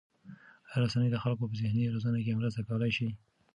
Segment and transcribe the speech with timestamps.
[0.71, 3.07] آیا رسنۍ د خلکو په ذهني روزنه کې مرسته کولای شي؟